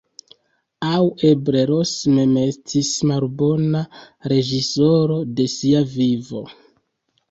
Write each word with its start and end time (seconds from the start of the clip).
Aŭ 0.87 1.01
eble 1.31 1.61
Ros 1.73 1.91
mem 2.15 2.33
estis 2.45 2.91
malbona 3.13 3.85
reĝisoro 4.35 5.23
de 5.39 5.51
sia 5.59 5.89
vivo. 5.99 6.49